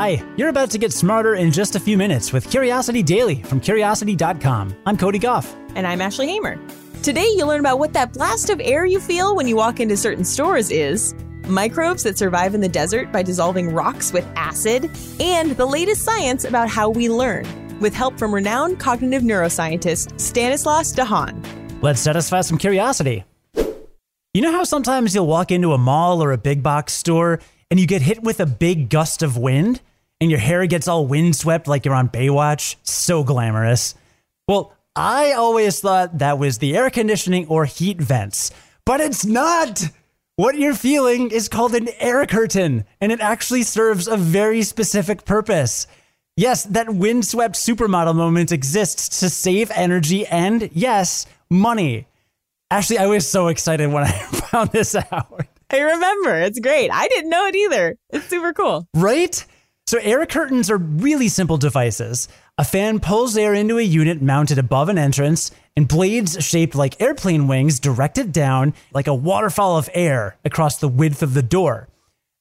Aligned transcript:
Hi, 0.00 0.22
you're 0.36 0.48
about 0.48 0.70
to 0.70 0.78
get 0.78 0.92
smarter 0.92 1.34
in 1.34 1.50
just 1.50 1.74
a 1.74 1.80
few 1.80 1.98
minutes 1.98 2.32
with 2.32 2.48
Curiosity 2.48 3.02
Daily 3.02 3.42
from 3.42 3.58
Curiosity.com. 3.58 4.76
I'm 4.86 4.96
Cody 4.96 5.18
Gough. 5.18 5.52
And 5.74 5.88
I'm 5.88 6.00
Ashley 6.00 6.28
Hamer. 6.28 6.56
Today, 7.02 7.26
you'll 7.34 7.48
learn 7.48 7.58
about 7.58 7.80
what 7.80 7.92
that 7.94 8.12
blast 8.12 8.48
of 8.48 8.60
air 8.62 8.86
you 8.86 9.00
feel 9.00 9.34
when 9.34 9.48
you 9.48 9.56
walk 9.56 9.80
into 9.80 9.96
certain 9.96 10.22
stores 10.24 10.70
is, 10.70 11.16
microbes 11.48 12.04
that 12.04 12.16
survive 12.16 12.54
in 12.54 12.60
the 12.60 12.68
desert 12.68 13.10
by 13.10 13.24
dissolving 13.24 13.74
rocks 13.74 14.12
with 14.12 14.24
acid, 14.36 14.88
and 15.18 15.50
the 15.56 15.66
latest 15.66 16.04
science 16.04 16.44
about 16.44 16.68
how 16.68 16.88
we 16.88 17.10
learn, 17.10 17.44
with 17.80 17.92
help 17.92 18.20
from 18.20 18.32
renowned 18.32 18.78
cognitive 18.78 19.24
neuroscientist 19.24 20.20
Stanislas 20.20 20.92
Dehaene. 20.92 21.44
Let's 21.82 21.98
satisfy 21.98 22.42
some 22.42 22.58
curiosity. 22.58 23.24
You 24.32 24.42
know 24.42 24.52
how 24.52 24.62
sometimes 24.62 25.12
you'll 25.12 25.26
walk 25.26 25.50
into 25.50 25.72
a 25.72 25.78
mall 25.78 26.22
or 26.22 26.30
a 26.30 26.38
big 26.38 26.62
box 26.62 26.92
store 26.92 27.40
and 27.70 27.78
you 27.78 27.86
get 27.86 28.02
hit 28.02 28.22
with 28.22 28.40
a 28.40 28.46
big 28.46 28.88
gust 28.88 29.22
of 29.22 29.36
wind 29.36 29.80
and 30.20 30.30
your 30.30 30.40
hair 30.40 30.66
gets 30.66 30.88
all 30.88 31.06
windswept 31.06 31.68
like 31.68 31.84
you're 31.84 31.94
on 31.94 32.08
Baywatch? 32.08 32.76
So 32.82 33.22
glamorous. 33.22 33.94
Well, 34.46 34.72
I 34.96 35.32
always 35.32 35.80
thought 35.80 36.18
that 36.18 36.38
was 36.38 36.58
the 36.58 36.76
air 36.76 36.90
conditioning 36.90 37.46
or 37.46 37.64
heat 37.66 38.00
vents, 38.00 38.50
but 38.84 39.00
it's 39.00 39.24
not. 39.24 39.84
What 40.36 40.56
you're 40.56 40.74
feeling 40.74 41.32
is 41.32 41.48
called 41.48 41.74
an 41.74 41.88
air 41.98 42.24
curtain, 42.24 42.84
and 43.00 43.10
it 43.10 43.20
actually 43.20 43.64
serves 43.64 44.06
a 44.06 44.16
very 44.16 44.62
specific 44.62 45.24
purpose. 45.24 45.88
Yes, 46.36 46.62
that 46.62 46.94
windswept 46.94 47.56
supermodel 47.56 48.14
moment 48.14 48.52
exists 48.52 49.18
to 49.18 49.30
save 49.30 49.72
energy 49.72 50.24
and, 50.28 50.70
yes, 50.72 51.26
money. 51.50 52.06
Actually, 52.70 52.98
I 52.98 53.06
was 53.06 53.28
so 53.28 53.48
excited 53.48 53.90
when 53.90 54.04
I 54.04 54.12
found 54.50 54.70
this 54.70 54.94
out. 54.94 55.46
I 55.70 55.80
remember. 55.80 56.40
It's 56.40 56.60
great. 56.60 56.90
I 56.90 57.08
didn't 57.08 57.30
know 57.30 57.46
it 57.46 57.54
either. 57.54 57.96
It's 58.10 58.26
super 58.26 58.52
cool. 58.52 58.86
Right? 58.94 59.44
So, 59.86 59.98
air 59.98 60.24
curtains 60.26 60.70
are 60.70 60.76
really 60.76 61.28
simple 61.28 61.56
devices. 61.56 62.28
A 62.58 62.64
fan 62.64 63.00
pulls 63.00 63.36
air 63.36 63.54
into 63.54 63.78
a 63.78 63.82
unit 63.82 64.20
mounted 64.20 64.58
above 64.58 64.88
an 64.88 64.98
entrance, 64.98 65.50
and 65.76 65.88
blades 65.88 66.44
shaped 66.44 66.74
like 66.74 67.00
airplane 67.00 67.48
wings 67.48 67.80
direct 67.80 68.18
it 68.18 68.32
down 68.32 68.74
like 68.92 69.06
a 69.06 69.14
waterfall 69.14 69.78
of 69.78 69.88
air 69.94 70.36
across 70.44 70.78
the 70.78 70.88
width 70.88 71.22
of 71.22 71.34
the 71.34 71.42
door. 71.42 71.88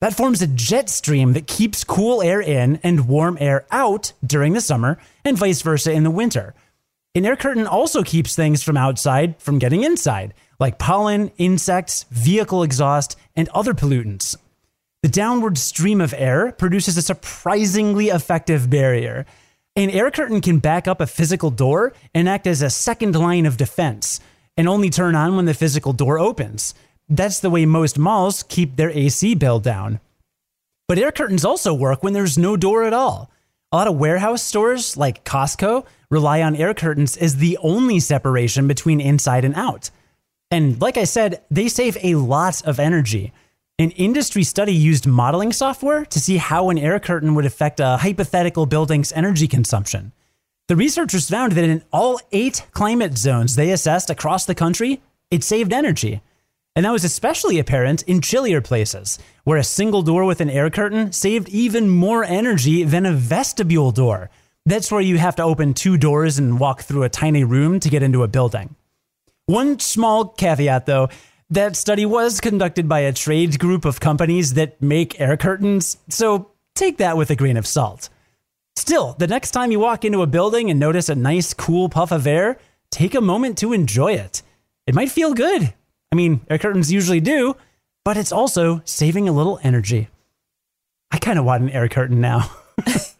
That 0.01 0.15
forms 0.15 0.41
a 0.41 0.47
jet 0.47 0.89
stream 0.89 1.33
that 1.33 1.47
keeps 1.47 1.83
cool 1.83 2.21
air 2.21 2.41
in 2.41 2.79
and 2.83 3.07
warm 3.07 3.37
air 3.39 3.65
out 3.71 4.13
during 4.25 4.53
the 4.53 4.61
summer, 4.61 4.97
and 5.23 5.37
vice 5.37 5.61
versa 5.61 5.91
in 5.91 6.03
the 6.03 6.11
winter. 6.11 6.53
An 7.17 7.25
air 7.25 7.35
curtain 7.35 7.65
also 7.65 8.03
keeps 8.03 8.35
things 8.35 8.61
from 8.61 8.77
outside 8.77 9.41
from 9.41 9.57
getting 9.57 9.83
inside, 9.83 10.35
like 10.59 10.77
pollen, 10.77 11.31
insects, 11.39 12.05
vehicle 12.11 12.61
exhaust, 12.61 13.17
and 13.35 13.49
other 13.55 13.73
pollutants. 13.73 14.35
The 15.01 15.09
downward 15.09 15.57
stream 15.57 15.99
of 15.99 16.13
air 16.15 16.51
produces 16.51 16.95
a 16.95 17.01
surprisingly 17.01 18.09
effective 18.09 18.69
barrier. 18.69 19.25
An 19.75 19.89
air 19.89 20.11
curtain 20.11 20.41
can 20.41 20.59
back 20.59 20.87
up 20.87 21.01
a 21.01 21.07
physical 21.07 21.49
door 21.49 21.91
and 22.13 22.29
act 22.29 22.45
as 22.45 22.61
a 22.61 22.69
second 22.69 23.15
line 23.15 23.47
of 23.47 23.57
defense, 23.57 24.19
and 24.55 24.69
only 24.69 24.91
turn 24.91 25.15
on 25.15 25.35
when 25.35 25.45
the 25.45 25.55
physical 25.55 25.93
door 25.93 26.19
opens. 26.19 26.75
That's 27.09 27.39
the 27.39 27.49
way 27.49 27.65
most 27.65 27.97
malls 27.97 28.43
keep 28.43 28.75
their 28.75 28.91
AC 28.91 29.33
bill 29.33 29.59
down. 29.59 30.01
But 30.87 30.99
air 30.99 31.11
curtains 31.11 31.43
also 31.43 31.73
work 31.73 32.03
when 32.03 32.13
there's 32.13 32.37
no 32.37 32.55
door 32.55 32.83
at 32.83 32.93
all. 32.93 33.31
A 33.71 33.75
lot 33.75 33.87
of 33.87 33.97
warehouse 33.97 34.43
stores, 34.43 34.95
like 34.95 35.25
Costco, 35.25 35.85
rely 36.09 36.41
on 36.41 36.55
air 36.55 36.73
curtains 36.73 37.17
as 37.17 37.35
the 37.35 37.57
only 37.61 37.99
separation 37.99 38.65
between 38.65 39.01
inside 39.01 39.43
and 39.43 39.53
out. 39.55 39.89
And 40.49 40.79
like 40.79 40.95
I 40.95 41.03
said, 41.03 41.43
they 41.51 41.67
save 41.67 41.97
a 42.01 42.15
lot 42.15 42.65
of 42.65 42.79
energy. 42.79 43.33
An 43.77 43.91
industry 43.91 44.43
study 44.43 44.73
used 44.73 45.05
modeling 45.05 45.51
software 45.51 46.05
to 46.05 46.19
see 46.19 46.37
how 46.37 46.69
an 46.69 46.77
air 46.77 46.97
curtain 46.97 47.35
would 47.35 47.45
affect 47.45 47.81
a 47.81 47.97
hypothetical 47.97 48.65
building's 48.65 49.11
energy 49.11 49.49
consumption. 49.49 50.13
The 50.69 50.77
researchers 50.77 51.29
found 51.29 51.51
that 51.51 51.65
in 51.65 51.83
all 51.91 52.21
eight 52.31 52.65
climate 52.71 53.17
zones 53.17 53.57
they 53.57 53.71
assessed 53.71 54.09
across 54.09 54.45
the 54.45 54.55
country, 54.55 55.01
it 55.29 55.43
saved 55.43 55.73
energy. 55.73 56.21
And 56.77 56.85
that 56.85 56.91
was 56.91 57.03
especially 57.03 57.57
apparent 57.57 58.03
in 58.03 58.21
chillier 58.21 58.61
places, 58.61 59.17
where 59.45 59.57
a 59.57 59.63
single 59.63 60.03
door 60.03 60.25
with 60.25 60.41
an 60.41 60.49
air 60.51 60.69
curtain 60.69 61.11
saved 61.11 61.49
even 61.49 61.89
more 61.89 62.23
energy 62.23 62.83
than 62.83 63.07
a 63.07 63.13
vestibule 63.13 63.91
door. 63.91 64.29
That's 64.63 64.91
where 64.91 65.01
you 65.01 65.17
have 65.17 65.35
to 65.37 65.43
open 65.43 65.73
two 65.73 65.97
doors 65.97 66.37
and 66.37 66.59
walk 66.59 66.83
through 66.83 67.01
a 67.01 67.09
tiny 67.09 67.43
room 67.43 67.79
to 67.79 67.89
get 67.89 68.03
into 68.03 68.21
a 68.21 68.27
building. 68.27 68.75
One 69.47 69.79
small 69.79 70.27
caveat 70.27 70.85
though 70.85 71.09
that 71.49 71.75
study 71.75 72.05
was 72.05 72.39
conducted 72.39 72.87
by 72.87 72.99
a 72.99 73.11
trade 73.11 73.57
group 73.57 73.83
of 73.83 73.99
companies 73.99 74.53
that 74.53 74.79
make 74.79 75.19
air 75.19 75.35
curtains, 75.35 75.97
so 76.09 76.51
take 76.75 76.99
that 76.99 77.17
with 77.17 77.31
a 77.31 77.35
grain 77.35 77.57
of 77.57 77.65
salt. 77.65 78.09
Still, 78.75 79.15
the 79.17 79.25
next 79.25 79.49
time 79.49 79.71
you 79.71 79.79
walk 79.79 80.05
into 80.05 80.21
a 80.21 80.27
building 80.27 80.69
and 80.69 80.79
notice 80.79 81.09
a 81.09 81.15
nice, 81.15 81.55
cool 81.55 81.89
puff 81.89 82.11
of 82.11 82.27
air, 82.27 82.59
take 82.91 83.15
a 83.15 83.21
moment 83.21 83.57
to 83.57 83.73
enjoy 83.73 84.13
it. 84.13 84.43
It 84.85 84.93
might 84.93 85.09
feel 85.09 85.33
good. 85.33 85.73
I 86.17 86.25
mean, 86.25 86.41
air 86.49 86.57
curtains 86.57 86.91
usually 86.91 87.19
do, 87.19 87.55
but 88.03 88.17
it's 88.17 88.31
also 88.31 88.81
saving 88.85 89.29
a 89.29 89.31
little 89.31 89.59
energy. 89.61 90.07
I 91.11 91.19
kind 91.19 91.37
of 91.37 91.45
want 91.45 91.61
an 91.61 91.69
air 91.69 91.87
curtain 91.87 92.19
now. 92.19 92.49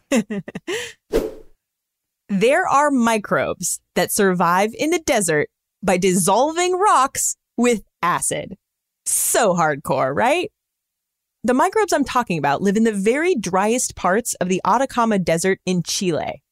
there 2.28 2.66
are 2.66 2.90
microbes 2.90 3.78
that 3.94 4.10
survive 4.10 4.74
in 4.76 4.90
the 4.90 4.98
desert 4.98 5.48
by 5.80 5.96
dissolving 5.96 6.76
rocks 6.76 7.36
with 7.56 7.84
acid. 8.02 8.56
So 9.06 9.54
hardcore, 9.54 10.12
right? 10.12 10.50
The 11.44 11.54
microbes 11.54 11.92
I'm 11.92 12.02
talking 12.02 12.36
about 12.36 12.62
live 12.62 12.76
in 12.76 12.82
the 12.82 12.90
very 12.90 13.36
driest 13.36 13.94
parts 13.94 14.34
of 14.40 14.48
the 14.48 14.60
Atacama 14.66 15.20
Desert 15.20 15.60
in 15.64 15.84
Chile. 15.84 16.42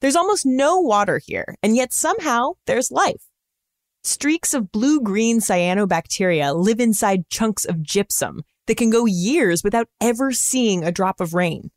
There's 0.00 0.16
almost 0.16 0.46
no 0.46 0.80
water 0.80 1.20
here, 1.22 1.56
and 1.62 1.76
yet 1.76 1.92
somehow 1.92 2.52
there's 2.64 2.90
life. 2.90 3.28
Streaks 4.04 4.52
of 4.52 4.70
blue 4.70 5.00
green 5.00 5.40
cyanobacteria 5.40 6.54
live 6.54 6.78
inside 6.78 7.28
chunks 7.30 7.64
of 7.64 7.82
gypsum 7.82 8.42
that 8.66 8.76
can 8.76 8.90
go 8.90 9.06
years 9.06 9.64
without 9.64 9.88
ever 9.98 10.30
seeing 10.30 10.84
a 10.84 10.92
drop 10.92 11.20
of 11.20 11.32
rain. 11.32 11.70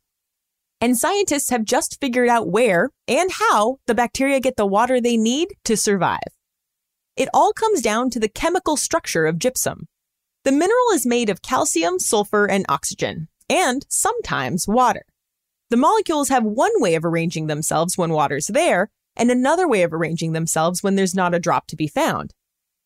And 0.78 0.96
scientists 0.96 1.48
have 1.48 1.64
just 1.64 1.98
figured 2.00 2.28
out 2.28 2.50
where 2.50 2.90
and 3.08 3.30
how 3.32 3.78
the 3.86 3.94
bacteria 3.94 4.40
get 4.40 4.56
the 4.56 4.66
water 4.66 5.00
they 5.00 5.16
need 5.16 5.54
to 5.64 5.74
survive. 5.74 6.18
It 7.16 7.30
all 7.32 7.54
comes 7.54 7.80
down 7.80 8.10
to 8.10 8.20
the 8.20 8.28
chemical 8.28 8.76
structure 8.76 9.24
of 9.24 9.38
gypsum. 9.38 9.88
The 10.44 10.52
mineral 10.52 10.92
is 10.92 11.06
made 11.06 11.30
of 11.30 11.42
calcium, 11.42 11.98
sulfur, 11.98 12.46
and 12.46 12.66
oxygen, 12.68 13.28
and 13.48 13.86
sometimes 13.88 14.68
water. 14.68 15.04
The 15.70 15.78
molecules 15.78 16.28
have 16.28 16.44
one 16.44 16.72
way 16.76 16.94
of 16.94 17.04
arranging 17.04 17.46
themselves 17.46 17.98
when 17.98 18.12
water's 18.12 18.46
there, 18.46 18.90
and 19.18 19.30
another 19.30 19.68
way 19.68 19.82
of 19.82 19.92
arranging 19.92 20.32
themselves 20.32 20.82
when 20.82 20.94
there's 20.94 21.14
not 21.14 21.34
a 21.34 21.40
drop 21.40 21.66
to 21.66 21.76
be 21.76 21.88
found. 21.88 22.32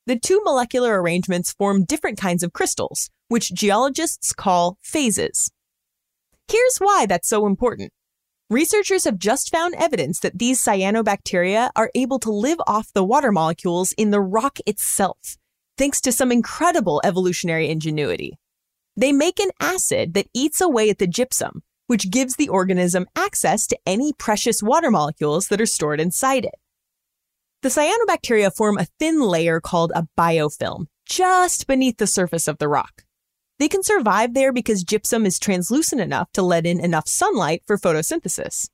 The 0.06 0.18
two 0.18 0.40
molecular 0.42 1.00
arrangements 1.00 1.52
form 1.52 1.84
different 1.84 2.18
kinds 2.18 2.42
of 2.42 2.52
crystals, 2.52 3.08
which 3.28 3.54
geologists 3.54 4.32
call 4.32 4.78
phases. 4.82 5.52
Here's 6.50 6.78
why 6.78 7.06
that's 7.06 7.28
so 7.28 7.46
important. 7.46 7.92
Researchers 8.50 9.04
have 9.04 9.18
just 9.18 9.50
found 9.50 9.74
evidence 9.76 10.20
that 10.20 10.38
these 10.38 10.62
cyanobacteria 10.62 11.70
are 11.76 11.90
able 11.94 12.18
to 12.18 12.30
live 12.30 12.58
off 12.66 12.92
the 12.92 13.04
water 13.04 13.32
molecules 13.32 13.92
in 13.92 14.10
the 14.10 14.20
rock 14.20 14.58
itself, 14.66 15.38
thanks 15.78 16.00
to 16.02 16.12
some 16.12 16.30
incredible 16.30 17.00
evolutionary 17.04 17.70
ingenuity. 17.70 18.36
They 18.96 19.12
make 19.12 19.40
an 19.40 19.50
acid 19.60 20.12
that 20.14 20.26
eats 20.34 20.60
away 20.60 20.90
at 20.90 20.98
the 20.98 21.06
gypsum, 21.06 21.62
which 21.92 22.10
gives 22.10 22.36
the 22.36 22.48
organism 22.48 23.04
access 23.14 23.66
to 23.66 23.78
any 23.84 24.14
precious 24.14 24.62
water 24.62 24.90
molecules 24.90 25.48
that 25.48 25.60
are 25.60 25.66
stored 25.66 26.00
inside 26.00 26.42
it. 26.42 26.54
The 27.60 27.68
cyanobacteria 27.68 28.50
form 28.56 28.78
a 28.78 28.86
thin 28.98 29.20
layer 29.20 29.60
called 29.60 29.92
a 29.94 30.08
biofilm 30.18 30.86
just 31.04 31.66
beneath 31.66 31.98
the 31.98 32.06
surface 32.06 32.48
of 32.48 32.56
the 32.56 32.66
rock. 32.66 33.04
They 33.58 33.68
can 33.68 33.82
survive 33.82 34.32
there 34.32 34.54
because 34.54 34.84
gypsum 34.84 35.26
is 35.26 35.38
translucent 35.38 36.00
enough 36.00 36.32
to 36.32 36.40
let 36.40 36.64
in 36.64 36.80
enough 36.80 37.08
sunlight 37.08 37.62
for 37.66 37.76
photosynthesis. 37.76 38.70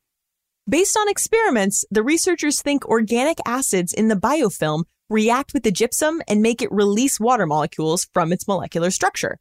Based 0.69 0.95
on 0.95 1.09
experiments, 1.09 1.83
the 1.91 2.03
researchers 2.03 2.61
think 2.61 2.85
organic 2.85 3.39
acids 3.45 3.91
in 3.91 4.07
the 4.07 4.15
biofilm 4.15 4.85
react 5.09 5.53
with 5.53 5.63
the 5.63 5.73
gypsum 5.73 6.21
and 6.25 6.41
make 6.41 6.61
it 6.61 6.71
release 6.71 7.19
water 7.19 7.45
molecules 7.45 8.07
from 8.13 8.31
its 8.31 8.47
molecular 8.47 8.91
structure. 8.91 9.39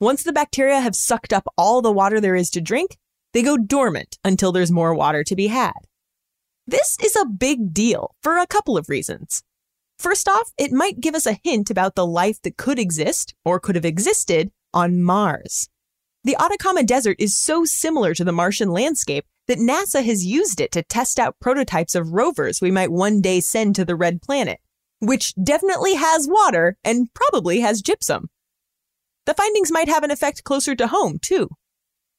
Once 0.00 0.24
the 0.24 0.32
bacteria 0.32 0.80
have 0.80 0.96
sucked 0.96 1.32
up 1.32 1.46
all 1.56 1.80
the 1.82 1.92
water 1.92 2.20
there 2.20 2.34
is 2.34 2.50
to 2.50 2.60
drink, 2.60 2.96
they 3.32 3.42
go 3.42 3.56
dormant 3.56 4.18
until 4.24 4.52
there's 4.52 4.70
more 4.70 4.94
water 4.94 5.24
to 5.24 5.36
be 5.36 5.48
had. 5.48 5.72
This 6.66 6.96
is 7.02 7.16
a 7.16 7.26
big 7.26 7.74
deal 7.74 8.14
for 8.22 8.38
a 8.38 8.46
couple 8.46 8.76
of 8.76 8.88
reasons. 8.88 9.42
First 9.98 10.28
off, 10.28 10.52
it 10.58 10.72
might 10.72 11.00
give 11.00 11.14
us 11.14 11.26
a 11.26 11.38
hint 11.44 11.70
about 11.70 11.94
the 11.94 12.06
life 12.06 12.40
that 12.42 12.56
could 12.56 12.78
exist 12.78 13.34
or 13.44 13.60
could 13.60 13.74
have 13.74 13.84
existed 13.84 14.50
on 14.74 15.02
Mars. 15.02 15.68
The 16.24 16.36
Atacama 16.38 16.84
Desert 16.84 17.16
is 17.18 17.36
so 17.36 17.64
similar 17.64 18.14
to 18.14 18.24
the 18.24 18.32
Martian 18.32 18.70
landscape 18.70 19.24
that 19.48 19.58
NASA 19.58 20.04
has 20.04 20.24
used 20.24 20.60
it 20.60 20.70
to 20.72 20.82
test 20.82 21.18
out 21.18 21.40
prototypes 21.40 21.94
of 21.94 22.12
rovers 22.12 22.60
we 22.60 22.70
might 22.70 22.92
one 22.92 23.20
day 23.20 23.40
send 23.40 23.74
to 23.74 23.84
the 23.84 23.96
Red 23.96 24.22
Planet, 24.22 24.60
which 25.00 25.34
definitely 25.42 25.94
has 25.94 26.28
water 26.28 26.76
and 26.84 27.12
probably 27.12 27.60
has 27.60 27.82
gypsum. 27.82 28.28
The 29.26 29.34
findings 29.34 29.72
might 29.72 29.88
have 29.88 30.04
an 30.04 30.10
effect 30.10 30.44
closer 30.44 30.74
to 30.76 30.86
home, 30.86 31.18
too. 31.20 31.48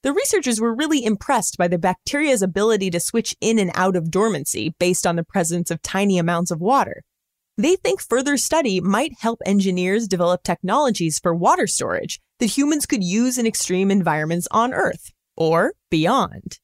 The 0.03 0.13
researchers 0.13 0.59
were 0.59 0.75
really 0.75 1.03
impressed 1.03 1.57
by 1.57 1.69
the 1.69 1.77
bacteria's 1.77 2.41
ability 2.41 2.89
to 2.91 2.99
switch 2.99 3.35
in 3.39 3.57
and 3.57 3.71
out 3.73 3.95
of 3.95 4.11
dormancy 4.11 4.75
based 4.77 5.07
on 5.07 5.15
the 5.15 5.23
presence 5.23 5.71
of 5.71 5.81
tiny 5.81 6.17
amounts 6.17 6.51
of 6.51 6.59
water. 6.59 7.03
They 7.57 7.77
think 7.77 8.01
further 8.01 8.35
study 8.35 8.81
might 8.81 9.13
help 9.19 9.39
engineers 9.45 10.07
develop 10.07 10.43
technologies 10.43 11.19
for 11.19 11.33
water 11.33 11.67
storage 11.67 12.19
that 12.39 12.47
humans 12.47 12.85
could 12.85 13.03
use 13.03 13.37
in 13.37 13.47
extreme 13.47 13.89
environments 13.89 14.47
on 14.51 14.73
Earth 14.73 15.11
or 15.37 15.73
beyond. 15.89 16.59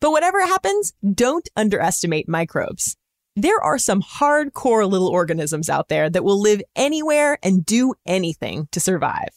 But 0.00 0.10
whatever 0.10 0.44
happens, 0.44 0.92
don't 1.14 1.48
underestimate 1.56 2.28
microbes. 2.28 2.96
There 3.34 3.62
are 3.62 3.78
some 3.78 4.02
hardcore 4.02 4.90
little 4.90 5.08
organisms 5.08 5.70
out 5.70 5.88
there 5.88 6.10
that 6.10 6.24
will 6.24 6.40
live 6.40 6.60
anywhere 6.76 7.38
and 7.42 7.64
do 7.64 7.94
anything 8.04 8.68
to 8.72 8.80
survive. 8.80 9.30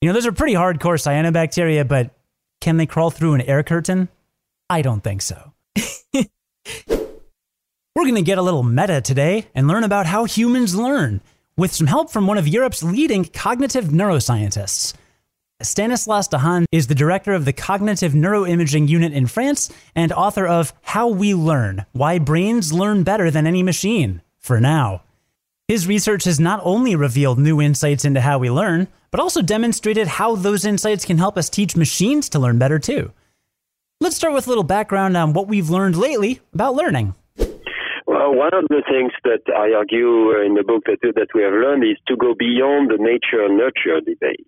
You 0.00 0.08
know, 0.08 0.14
those 0.14 0.26
are 0.26 0.32
pretty 0.32 0.54
hardcore 0.54 0.98
cyanobacteria, 0.98 1.86
but 1.86 2.10
can 2.64 2.78
they 2.78 2.86
crawl 2.86 3.10
through 3.10 3.34
an 3.34 3.42
air 3.42 3.62
curtain? 3.62 4.08
I 4.70 4.80
don't 4.80 5.04
think 5.04 5.20
so. 5.20 5.52
We're 6.14 6.24
going 7.94 8.14
to 8.14 8.22
get 8.22 8.38
a 8.38 8.42
little 8.42 8.62
meta 8.62 9.02
today 9.02 9.48
and 9.54 9.68
learn 9.68 9.84
about 9.84 10.06
how 10.06 10.24
humans 10.24 10.74
learn 10.74 11.20
with 11.58 11.74
some 11.74 11.86
help 11.86 12.10
from 12.10 12.26
one 12.26 12.38
of 12.38 12.48
Europe's 12.48 12.82
leading 12.82 13.26
cognitive 13.26 13.88
neuroscientists. 13.88 14.94
Stanislas 15.60 16.28
Dehaene 16.28 16.64
is 16.72 16.86
the 16.86 16.94
director 16.94 17.34
of 17.34 17.44
the 17.44 17.52
Cognitive 17.52 18.14
Neuroimaging 18.14 18.88
Unit 18.88 19.12
in 19.12 19.26
France 19.26 19.70
and 19.94 20.10
author 20.10 20.46
of 20.46 20.72
How 20.80 21.08
We 21.08 21.34
Learn 21.34 21.84
Why 21.92 22.18
Brains 22.18 22.72
Learn 22.72 23.02
Better 23.02 23.30
Than 23.30 23.46
Any 23.46 23.62
Machine, 23.62 24.22
for 24.38 24.58
now. 24.58 25.02
His 25.66 25.86
research 25.86 26.24
has 26.24 26.38
not 26.38 26.60
only 26.62 26.94
revealed 26.94 27.38
new 27.38 27.58
insights 27.58 28.04
into 28.04 28.20
how 28.20 28.38
we 28.38 28.50
learn, 28.50 28.86
but 29.10 29.18
also 29.18 29.40
demonstrated 29.40 30.06
how 30.06 30.36
those 30.36 30.66
insights 30.66 31.06
can 31.06 31.16
help 31.16 31.38
us 31.38 31.48
teach 31.48 31.74
machines 31.74 32.28
to 32.30 32.38
learn 32.38 32.58
better 32.58 32.78
too. 32.78 33.12
Let's 33.98 34.14
start 34.14 34.34
with 34.34 34.46
a 34.46 34.50
little 34.50 34.62
background 34.62 35.16
on 35.16 35.32
what 35.32 35.48
we've 35.48 35.70
learned 35.70 35.96
lately 35.96 36.42
about 36.52 36.74
learning. 36.74 37.14
Well, 38.06 38.34
one 38.34 38.52
of 38.52 38.68
the 38.68 38.82
things 38.86 39.12
that 39.24 39.40
I 39.56 39.72
argue 39.72 40.38
in 40.44 40.52
the 40.52 40.64
book 40.64 40.82
that, 40.84 41.00
that 41.00 41.28
we 41.34 41.42
have 41.42 41.54
learned 41.54 41.82
is 41.82 41.96
to 42.08 42.16
go 42.16 42.34
beyond 42.38 42.90
the 42.90 42.98
nature 42.98 43.48
nurture 43.48 44.02
debate 44.04 44.46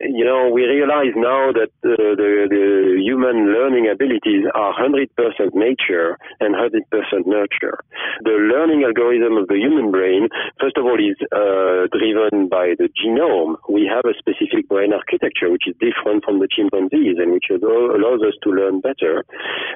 you 0.00 0.24
know, 0.24 0.48
we 0.48 0.64
realize 0.64 1.12
now 1.14 1.52
that 1.52 1.70
uh, 1.84 2.16
the, 2.16 2.46
the 2.48 3.02
human 3.02 3.52
learning 3.52 3.90
abilities 3.90 4.46
are 4.54 4.72
100% 4.72 5.10
nature 5.54 6.16
and 6.40 6.54
100% 6.54 6.82
nurture. 7.26 7.78
The 8.24 8.36
learning 8.38 8.84
algorithm 8.86 9.36
of 9.36 9.48
the 9.48 9.58
human 9.58 9.90
brain, 9.90 10.28
first 10.60 10.76
of 10.76 10.84
all, 10.84 10.98
is 10.98 11.18
uh, 11.30 11.90
driven 11.92 12.48
by 12.48 12.74
the 12.78 12.88
genome. 12.96 13.56
We 13.68 13.84
have 13.84 14.08
a 14.08 14.16
specific 14.16 14.68
brain 14.68 14.92
architecture 14.92 15.50
which 15.50 15.68
is 15.68 15.76
different 15.76 16.24
from 16.24 16.40
the 16.40 16.48
chimpanzees 16.48 17.18
and 17.18 17.32
which 17.32 17.50
allows 17.50 18.22
us 18.24 18.34
to 18.42 18.50
learn 18.50 18.80
better. 18.80 19.24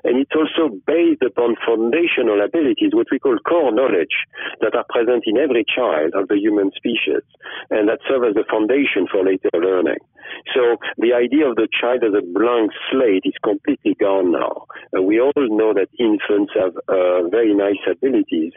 And 0.04 0.18
it's 0.18 0.34
also 0.34 0.74
based 0.86 1.22
upon 1.22 1.56
foundational 1.66 2.40
abilities, 2.40 2.94
what 2.96 3.10
we 3.10 3.18
call 3.18 3.36
core 3.44 3.74
knowledge, 3.74 4.24
that 4.60 4.74
are 4.74 4.86
present 4.88 5.24
in 5.26 5.36
every 5.36 5.64
child 5.68 6.14
of 6.14 6.28
the 6.28 6.38
human 6.38 6.70
species 6.72 7.22
and 7.70 7.88
that 7.88 8.00
serve 8.08 8.24
as 8.24 8.34
the 8.34 8.46
foundation 8.48 9.06
for 9.10 9.24
later 9.24 9.50
learning 9.54 9.81
learning. 9.82 10.11
So 10.54 10.76
the 10.98 11.12
idea 11.12 11.48
of 11.48 11.56
the 11.56 11.68
child 11.68 12.04
as 12.04 12.14
a 12.14 12.24
blank 12.24 12.70
slate 12.90 13.24
is 13.24 13.34
completely 13.42 13.94
gone 13.98 14.32
now. 14.32 14.66
Uh, 14.96 15.02
we 15.02 15.20
all 15.20 15.32
know 15.36 15.72
that 15.74 15.88
infants 15.98 16.52
have 16.54 16.76
uh, 16.88 17.28
very 17.28 17.54
nice 17.54 17.80
abilities, 17.88 18.52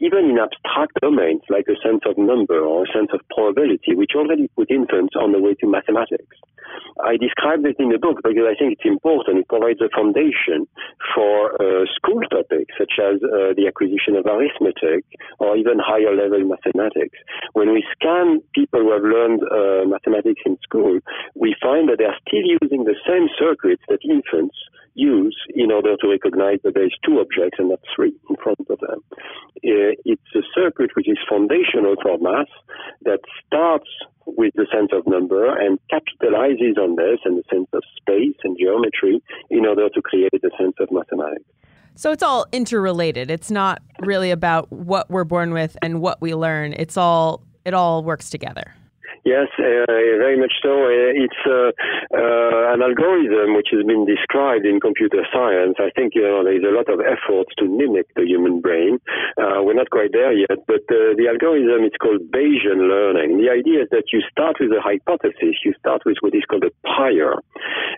even 0.00 0.30
in 0.30 0.38
abstract 0.38 0.98
domains 1.00 1.42
like 1.48 1.66
a 1.68 1.80
sense 1.82 2.02
of 2.06 2.16
number 2.16 2.58
or 2.58 2.84
a 2.84 2.92
sense 2.92 3.10
of 3.12 3.20
probability, 3.34 3.94
which 3.94 4.12
already 4.14 4.48
put 4.56 4.70
infants 4.70 5.14
on 5.16 5.32
the 5.32 5.40
way 5.40 5.54
to 5.54 5.66
mathematics. 5.66 6.36
I 7.02 7.16
described 7.16 7.66
it 7.66 7.76
in 7.78 7.88
the 7.88 7.98
book 7.98 8.20
because 8.22 8.44
I 8.44 8.54
think 8.54 8.76
it's 8.76 8.84
important. 8.84 9.38
It 9.38 9.48
provides 9.48 9.80
a 9.80 9.88
foundation 9.88 10.68
for 11.14 11.56
uh, 11.56 11.84
school 11.96 12.20
topics 12.30 12.72
such 12.76 13.00
as 13.00 13.22
uh, 13.24 13.56
the 13.56 13.66
acquisition 13.66 14.16
of 14.16 14.26
arithmetic 14.26 15.04
or 15.38 15.56
even 15.56 15.80
higher 15.80 16.14
level 16.14 16.44
mathematics. 16.44 17.16
When 17.52 17.72
we 17.72 17.84
scan 17.96 18.40
people 18.54 18.80
who 18.80 18.92
have 18.92 19.02
learned 19.02 19.40
uh, 19.48 19.88
mathematics 19.88 20.42
in 20.44 20.58
school, 20.62 21.00
we 21.34 21.54
find 21.60 21.88
that 21.88 21.98
they're 21.98 22.16
still 22.26 22.44
using 22.60 22.84
the 22.84 22.96
same 23.06 23.28
circuits 23.38 23.82
that 23.88 24.00
infants 24.04 24.56
use 24.94 25.36
in 25.54 25.70
order 25.70 25.96
to 25.96 26.08
recognize 26.08 26.58
that 26.64 26.74
there 26.74 26.84
is 26.84 26.96
two 27.04 27.20
objects 27.20 27.58
and 27.58 27.70
not 27.70 27.80
three 27.94 28.12
in 28.28 28.36
front 28.36 28.60
of 28.68 28.78
them. 28.80 29.00
Uh, 29.64 29.94
it's 30.04 30.34
a 30.34 30.42
circuit 30.54 30.90
which 30.94 31.08
is 31.08 31.18
foundational 31.28 31.94
for 32.02 32.18
math 32.18 32.50
that 33.02 33.20
starts 33.46 33.88
with 34.26 34.52
the 34.54 34.66
sense 34.72 34.90
of 34.92 35.06
number 35.06 35.56
and 35.58 35.78
capitalizes 35.90 36.76
on 36.78 36.96
this 36.96 37.18
and 37.24 37.38
the 37.38 37.44
sense 37.50 37.68
of 37.72 37.82
space 37.96 38.36
and 38.44 38.56
geometry 38.58 39.22
in 39.50 39.66
order 39.66 39.88
to 39.88 40.02
create 40.02 40.32
the 40.32 40.50
sense 40.58 40.74
of 40.80 40.88
mathematics. 40.90 41.44
So 41.94 42.12
it's 42.12 42.22
all 42.22 42.46
interrelated. 42.52 43.30
It's 43.30 43.50
not 43.50 43.82
really 44.00 44.30
about 44.30 44.70
what 44.72 45.10
we're 45.10 45.24
born 45.24 45.52
with 45.52 45.76
and 45.82 46.00
what 46.00 46.20
we 46.20 46.34
learn. 46.34 46.72
It's 46.74 46.96
all 46.96 47.42
it 47.64 47.74
all 47.74 48.02
works 48.02 48.30
together. 48.30 48.74
Yes, 49.24 49.52
uh, 49.58 49.84
very 49.86 50.40
much 50.40 50.52
so. 50.62 50.88
Uh, 50.88 51.12
it's 51.12 51.42
uh, 51.44 51.76
uh, 52.16 52.72
an 52.72 52.80
algorithm 52.80 53.52
which 53.52 53.68
has 53.70 53.84
been 53.84 54.08
described 54.08 54.64
in 54.64 54.80
computer 54.80 55.28
science. 55.28 55.76
I 55.76 55.92
think 55.92 56.14
you 56.16 56.24
know 56.24 56.40
there's 56.42 56.64
a 56.64 56.72
lot 56.72 56.88
of 56.88 57.04
efforts 57.04 57.52
to 57.60 57.68
mimic 57.68 58.08
the 58.16 58.24
human 58.24 58.60
brain. 58.60 58.96
Uh, 59.36 59.60
we're 59.60 59.76
not 59.76 59.90
quite 59.90 60.12
there 60.12 60.32
yet, 60.32 60.64
but 60.66 60.88
uh, 60.88 61.12
the 61.20 61.28
algorithm 61.28 61.84
is 61.84 61.92
called 62.00 62.32
Bayesian 62.32 62.88
learning. 62.88 63.36
The 63.36 63.52
idea 63.52 63.84
is 63.84 63.88
that 63.92 64.08
you 64.08 64.24
start 64.32 64.56
with 64.58 64.72
a 64.72 64.80
hypothesis, 64.80 65.60
you 65.68 65.74
start 65.78 66.00
with 66.06 66.16
what 66.20 66.34
is 66.34 66.44
called 66.48 66.64
a 66.64 66.72
prior, 66.80 67.36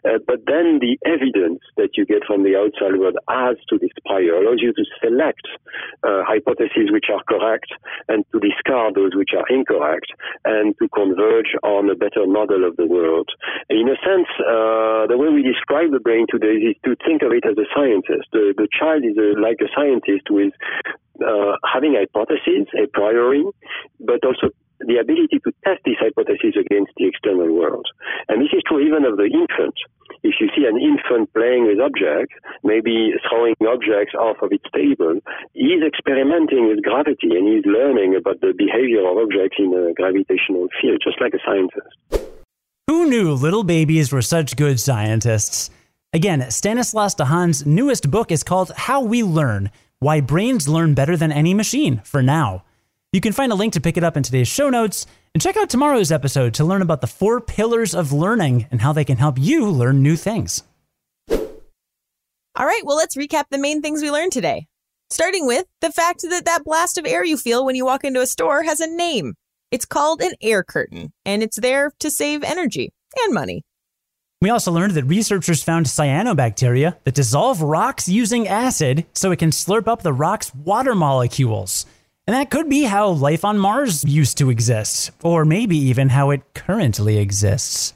but 0.02 0.42
then 0.50 0.82
the 0.82 0.98
evidence 1.06 1.62
that 1.76 1.94
you 1.94 2.04
get 2.04 2.26
from 2.26 2.42
the 2.42 2.58
outside 2.58 2.98
world 2.98 3.16
adds 3.30 3.62
to 3.70 3.78
this 3.78 3.94
prior 4.06 4.42
allows 4.42 4.58
you 4.58 4.74
to 4.74 4.84
select 4.98 5.46
hypotheses 6.02 6.90
which 6.90 7.06
are 7.14 7.22
correct 7.30 7.70
and 8.08 8.24
to 8.32 8.40
discard 8.40 8.94
those 8.94 9.14
which 9.14 9.30
are 9.38 9.46
incorrect 9.46 10.10
and 10.44 10.74
to 10.78 10.88
converge 11.12 11.52
on 11.62 11.90
a 11.90 11.94
better 11.94 12.26
model 12.26 12.64
of 12.64 12.76
the 12.76 12.86
world. 12.86 13.28
In 13.68 13.88
a 13.88 13.96
sense, 14.00 14.28
uh, 14.40 15.06
the 15.06 15.16
way 15.18 15.28
we 15.28 15.42
describe 15.42 15.92
the 15.92 16.00
brain 16.00 16.26
today 16.28 16.72
is 16.72 16.76
to 16.84 16.96
think 17.04 17.22
of 17.22 17.32
it 17.32 17.44
as 17.44 17.56
a 17.58 17.68
scientist. 17.74 18.28
The, 18.32 18.54
the 18.56 18.68
child 18.72 19.04
is 19.04 19.16
a, 19.16 19.36
like 19.40 19.60
a 19.60 19.68
scientist 19.76 20.30
with 20.30 20.52
uh, 21.20 21.56
having 21.68 21.94
hypotheses, 21.94 22.66
a 22.74 22.86
priori, 22.88 23.44
but 24.00 24.24
also 24.24 24.48
the 24.80 24.98
ability 24.98 25.38
to 25.44 25.52
test 25.62 25.80
these 25.84 26.00
hypotheses 26.00 26.58
against 26.58 26.90
the 26.96 27.06
external 27.06 27.52
world. 27.52 27.86
And 28.28 28.42
this 28.42 28.50
is 28.52 28.62
true 28.66 28.80
even 28.80 29.04
of 29.04 29.16
the 29.16 29.30
infant 29.30 29.76
if 30.22 30.34
you 30.40 30.48
see 30.54 30.64
an 30.66 30.78
infant 30.78 31.32
playing 31.34 31.66
with 31.66 31.80
objects, 31.80 32.34
maybe 32.62 33.12
throwing 33.28 33.54
objects 33.66 34.14
off 34.14 34.36
of 34.42 34.52
its 34.52 34.64
table, 34.74 35.18
he's 35.52 35.82
experimenting 35.82 36.68
with 36.68 36.82
gravity 36.82 37.34
and 37.36 37.48
he's 37.48 37.66
learning 37.66 38.14
about 38.14 38.40
the 38.40 38.54
behavior 38.56 39.02
of 39.06 39.18
objects 39.18 39.56
in 39.58 39.74
a 39.74 39.92
gravitational 39.94 40.68
field, 40.80 41.00
just 41.02 41.20
like 41.20 41.34
a 41.34 41.42
scientist. 41.44 42.30
Who 42.88 43.08
knew 43.08 43.32
little 43.32 43.64
babies 43.64 44.12
were 44.12 44.22
such 44.22 44.56
good 44.56 44.78
scientists? 44.78 45.70
Again, 46.12 46.50
Stanislas 46.50 47.14
Dehaene's 47.14 47.64
newest 47.64 48.10
book 48.10 48.30
is 48.30 48.42
called 48.42 48.70
How 48.76 49.00
We 49.00 49.22
Learn 49.22 49.70
Why 49.98 50.20
Brains 50.20 50.68
Learn 50.68 50.94
Better 50.94 51.16
Than 51.16 51.32
Any 51.32 51.54
Machine 51.54 52.02
for 52.04 52.22
now. 52.22 52.64
You 53.12 53.20
can 53.20 53.32
find 53.32 53.50
a 53.50 53.54
link 53.54 53.72
to 53.74 53.80
pick 53.80 53.96
it 53.96 54.04
up 54.04 54.16
in 54.16 54.22
today's 54.22 54.48
show 54.48 54.68
notes. 54.68 55.06
And 55.34 55.40
check 55.40 55.56
out 55.56 55.70
tomorrow's 55.70 56.12
episode 56.12 56.52
to 56.54 56.64
learn 56.64 56.82
about 56.82 57.00
the 57.00 57.06
four 57.06 57.40
pillars 57.40 57.94
of 57.94 58.12
learning 58.12 58.66
and 58.70 58.82
how 58.82 58.92
they 58.92 59.04
can 59.04 59.16
help 59.16 59.38
you 59.38 59.66
learn 59.70 60.02
new 60.02 60.14
things. 60.14 60.62
All 61.30 62.66
right, 62.66 62.82
well, 62.84 62.98
let's 62.98 63.16
recap 63.16 63.44
the 63.50 63.56
main 63.56 63.80
things 63.80 64.02
we 64.02 64.10
learned 64.10 64.32
today. 64.32 64.66
Starting 65.08 65.46
with 65.46 65.64
the 65.80 65.90
fact 65.90 66.20
that 66.28 66.44
that 66.44 66.64
blast 66.64 66.98
of 66.98 67.06
air 67.06 67.24
you 67.24 67.38
feel 67.38 67.64
when 67.64 67.76
you 67.76 67.86
walk 67.86 68.04
into 68.04 68.20
a 68.20 68.26
store 68.26 68.62
has 68.62 68.80
a 68.80 68.86
name. 68.86 69.32
It's 69.70 69.86
called 69.86 70.20
an 70.20 70.32
air 70.42 70.62
curtain, 70.62 71.14
and 71.24 71.42
it's 71.42 71.58
there 71.58 71.92
to 72.00 72.10
save 72.10 72.44
energy 72.44 72.92
and 73.24 73.32
money. 73.32 73.62
We 74.42 74.50
also 74.50 74.70
learned 74.70 74.92
that 74.94 75.04
researchers 75.04 75.62
found 75.62 75.86
cyanobacteria 75.86 76.96
that 77.04 77.14
dissolve 77.14 77.62
rocks 77.62 78.06
using 78.06 78.48
acid 78.48 79.06
so 79.14 79.30
it 79.30 79.38
can 79.38 79.50
slurp 79.50 79.88
up 79.88 80.02
the 80.02 80.12
rock's 80.12 80.54
water 80.54 80.94
molecules. 80.94 81.86
And 82.26 82.34
that 82.34 82.50
could 82.50 82.68
be 82.68 82.84
how 82.84 83.08
life 83.08 83.44
on 83.44 83.58
Mars 83.58 84.04
used 84.04 84.38
to 84.38 84.50
exist, 84.50 85.10
or 85.22 85.44
maybe 85.44 85.76
even 85.76 86.10
how 86.10 86.30
it 86.30 86.54
currently 86.54 87.18
exists. 87.18 87.94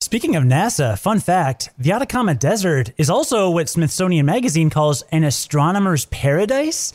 Speaking 0.00 0.36
of 0.36 0.44
NASA, 0.44 0.98
fun 0.98 1.20
fact 1.20 1.70
the 1.78 1.92
Atacama 1.92 2.34
Desert 2.34 2.92
is 2.96 3.10
also 3.10 3.50
what 3.50 3.68
Smithsonian 3.68 4.26
Magazine 4.26 4.70
calls 4.70 5.02
an 5.12 5.22
astronomer's 5.22 6.06
paradise. 6.06 6.92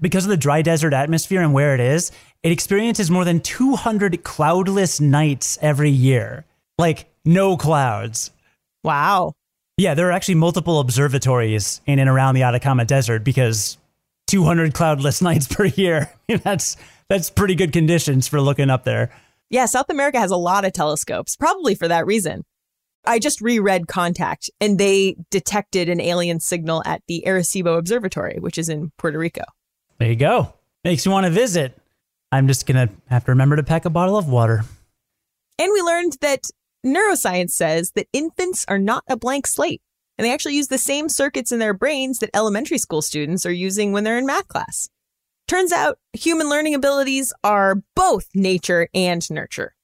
Because 0.00 0.24
of 0.24 0.30
the 0.30 0.36
dry 0.36 0.62
desert 0.62 0.94
atmosphere 0.94 1.42
and 1.42 1.52
where 1.52 1.74
it 1.74 1.80
is, 1.80 2.10
it 2.42 2.52
experiences 2.52 3.10
more 3.10 3.24
than 3.24 3.40
200 3.40 4.22
cloudless 4.24 5.00
nights 5.00 5.58
every 5.60 5.90
year. 5.90 6.44
Like, 6.78 7.10
no 7.24 7.56
clouds. 7.56 8.30
Wow. 8.82 9.32
Yeah, 9.76 9.94
there 9.94 10.08
are 10.08 10.12
actually 10.12 10.36
multiple 10.36 10.80
observatories 10.80 11.80
in 11.86 11.98
and 11.98 12.08
around 12.08 12.34
the 12.34 12.42
Atacama 12.42 12.84
Desert 12.84 13.24
because 13.24 13.78
200 14.30 14.74
cloudless 14.74 15.20
nights 15.22 15.46
per 15.46 15.66
year. 15.66 16.12
that's 16.42 16.76
that's 17.08 17.30
pretty 17.30 17.54
good 17.54 17.72
conditions 17.72 18.28
for 18.28 18.40
looking 18.40 18.70
up 18.70 18.84
there. 18.84 19.10
Yeah, 19.50 19.66
South 19.66 19.90
America 19.90 20.18
has 20.20 20.30
a 20.30 20.36
lot 20.36 20.64
of 20.64 20.72
telescopes, 20.72 21.36
probably 21.36 21.74
for 21.74 21.88
that 21.88 22.06
reason. 22.06 22.44
I 23.04 23.18
just 23.18 23.40
reread 23.40 23.88
Contact 23.88 24.50
and 24.60 24.78
they 24.78 25.16
detected 25.30 25.88
an 25.88 26.00
alien 26.00 26.38
signal 26.38 26.82
at 26.84 27.02
the 27.08 27.24
Arecibo 27.26 27.78
Observatory, 27.78 28.36
which 28.38 28.58
is 28.58 28.68
in 28.68 28.92
Puerto 28.98 29.18
Rico. 29.18 29.42
There 29.98 30.08
you 30.08 30.16
go. 30.16 30.54
Makes 30.84 31.04
you 31.04 31.12
want 31.12 31.24
to 31.24 31.30
visit. 31.30 31.76
I'm 32.30 32.46
just 32.46 32.66
going 32.66 32.88
to 32.88 32.94
have 33.08 33.24
to 33.24 33.32
remember 33.32 33.56
to 33.56 33.62
pack 33.62 33.86
a 33.86 33.90
bottle 33.90 34.16
of 34.16 34.28
water. 34.28 34.64
And 35.58 35.72
we 35.72 35.82
learned 35.82 36.18
that 36.20 36.50
neuroscience 36.86 37.50
says 37.50 37.92
that 37.92 38.06
infants 38.12 38.64
are 38.68 38.78
not 38.78 39.02
a 39.08 39.16
blank 39.16 39.46
slate, 39.46 39.82
and 40.20 40.26
they 40.26 40.34
actually 40.34 40.56
use 40.56 40.68
the 40.68 40.76
same 40.76 41.08
circuits 41.08 41.50
in 41.50 41.60
their 41.60 41.72
brains 41.72 42.18
that 42.18 42.28
elementary 42.34 42.76
school 42.76 43.00
students 43.00 43.46
are 43.46 43.50
using 43.50 43.90
when 43.90 44.04
they're 44.04 44.18
in 44.18 44.26
math 44.26 44.48
class. 44.48 44.90
Turns 45.48 45.72
out 45.72 45.98
human 46.12 46.50
learning 46.50 46.74
abilities 46.74 47.32
are 47.42 47.82
both 47.96 48.26
nature 48.34 48.90
and 48.92 49.28
nurture. 49.30 49.74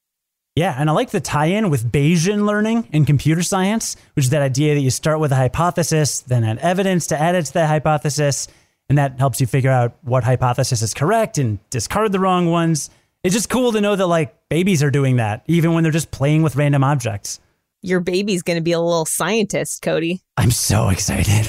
Yeah, 0.55 0.77
and 0.79 0.91
I 0.91 0.93
like 0.93 1.09
the 1.09 1.23
tie 1.23 1.47
in 1.47 1.71
with 1.71 1.91
Bayesian 1.91 2.45
learning 2.45 2.87
in 2.93 3.07
computer 3.07 3.43
science, 3.43 3.97
which 4.13 4.27
is 4.27 4.31
that 4.33 4.43
idea 4.43 4.75
that 4.75 4.83
you 4.83 4.91
start 4.91 5.21
with 5.21 5.33
a 5.33 5.37
hypothesis, 5.37 6.21
then 6.21 6.45
add 6.45 6.59
evidence 6.59 7.07
to 7.07 7.19
add 7.19 7.35
it 7.35 7.47
to 7.47 7.55
that 7.55 7.69
hypothesis, 7.69 8.47
and 8.91 8.99
that 8.99 9.19
helps 9.19 9.41
you 9.41 9.47
figure 9.47 9.71
out 9.71 9.97
what 10.03 10.23
hypothesis 10.23 10.83
is 10.83 10.93
correct 10.93 11.39
and 11.39 11.61
discard 11.71 12.13
the 12.13 12.21
wrong 12.21 12.51
ones. 12.51 12.91
It's 13.25 13.35
just 13.35 13.49
cool 13.49 13.73
to 13.73 13.81
know 13.81 13.97
that 13.97 14.07
like 14.07 14.37
babies 14.51 14.83
are 14.83 14.91
doing 14.91 15.17
that, 15.17 15.45
even 15.47 15.73
when 15.73 15.83
they're 15.83 15.93
just 15.93 16.11
playing 16.11 16.43
with 16.43 16.57
random 16.57 16.85
objects. 16.85 17.41
Your 17.87 18.01
baby's 18.01 18.43
going 18.43 18.57
to 18.57 18.63
be 18.63 18.73
a 18.73 18.81
little 18.81 19.07
scientist, 19.07 19.81
Cody. 19.81 20.21
I'm 20.37 20.51
so 20.51 20.89
excited. 20.89 21.49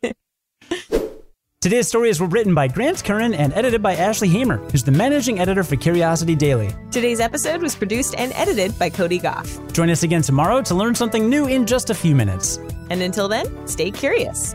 Today's 1.60 1.88
stories 1.88 2.20
were 2.20 2.28
written 2.28 2.54
by 2.54 2.68
Grant 2.68 3.02
Curran 3.02 3.34
and 3.34 3.52
edited 3.54 3.82
by 3.82 3.96
Ashley 3.96 4.28
Hamer, 4.28 4.58
who's 4.70 4.84
the 4.84 4.92
managing 4.92 5.40
editor 5.40 5.64
for 5.64 5.74
Curiosity 5.74 6.36
Daily. 6.36 6.70
Today's 6.92 7.18
episode 7.18 7.62
was 7.62 7.74
produced 7.74 8.14
and 8.16 8.32
edited 8.34 8.78
by 8.78 8.90
Cody 8.90 9.18
Gough. 9.18 9.72
Join 9.72 9.90
us 9.90 10.04
again 10.04 10.22
tomorrow 10.22 10.62
to 10.62 10.74
learn 10.76 10.94
something 10.94 11.28
new 11.28 11.48
in 11.48 11.66
just 11.66 11.90
a 11.90 11.94
few 11.94 12.14
minutes. 12.14 12.58
And 12.88 13.02
until 13.02 13.26
then, 13.26 13.66
stay 13.66 13.90
curious. 13.90 14.54